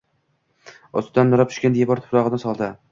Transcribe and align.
Ustidan 1.03 1.31
nurab 1.33 1.53
tushgan 1.55 1.79
devor 1.79 2.05
tuprog‘ini 2.07 2.43
soldi. 2.47 2.77